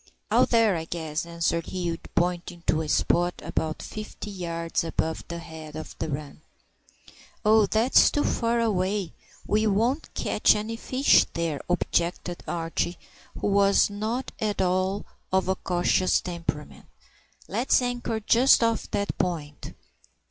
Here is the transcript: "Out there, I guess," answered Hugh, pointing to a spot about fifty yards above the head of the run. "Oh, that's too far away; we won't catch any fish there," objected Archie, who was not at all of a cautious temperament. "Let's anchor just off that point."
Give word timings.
"Out 0.31 0.49
there, 0.49 0.75
I 0.75 0.85
guess," 0.85 1.27
answered 1.27 1.67
Hugh, 1.67 1.99
pointing 2.15 2.63
to 2.65 2.81
a 2.81 2.89
spot 2.89 3.35
about 3.45 3.83
fifty 3.83 4.31
yards 4.31 4.83
above 4.83 5.23
the 5.27 5.37
head 5.37 5.75
of 5.75 5.95
the 5.99 6.09
run. 6.09 6.41
"Oh, 7.45 7.67
that's 7.67 8.09
too 8.09 8.23
far 8.23 8.59
away; 8.59 9.13
we 9.45 9.67
won't 9.67 10.11
catch 10.15 10.55
any 10.55 10.75
fish 10.75 11.25
there," 11.33 11.61
objected 11.69 12.41
Archie, 12.47 12.97
who 13.39 13.45
was 13.49 13.91
not 13.91 14.31
at 14.39 14.59
all 14.59 15.05
of 15.31 15.47
a 15.47 15.53
cautious 15.55 16.19
temperament. 16.19 16.87
"Let's 17.47 17.79
anchor 17.79 18.19
just 18.19 18.63
off 18.63 18.89
that 18.89 19.15
point." 19.19 19.75